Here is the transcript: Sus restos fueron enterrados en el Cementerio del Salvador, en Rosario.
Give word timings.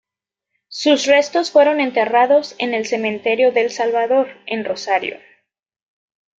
Sus 0.69 1.05
restos 1.05 1.51
fueron 1.51 1.79
enterrados 1.79 2.55
en 2.57 2.73
el 2.73 2.87
Cementerio 2.87 3.51
del 3.51 3.69
Salvador, 3.69 4.29
en 4.47 4.65
Rosario. 4.65 5.19